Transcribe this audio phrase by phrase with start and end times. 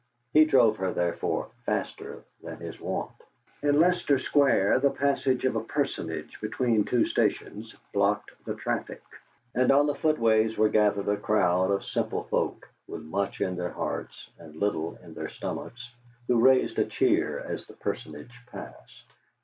[0.33, 3.11] He drove her, therefore, faster than his wont.
[3.61, 9.03] In Leicester Square the passage of a Personage between two stations blocked the traffic,
[9.53, 13.69] and on the footways were gathered a crowd of simple folk with much in their
[13.73, 15.91] hearts and little in their stomachs,
[16.27, 19.03] who raised a cheer as the Personage passed.